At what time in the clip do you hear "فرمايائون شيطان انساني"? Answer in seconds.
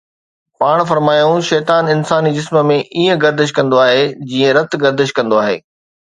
0.91-2.31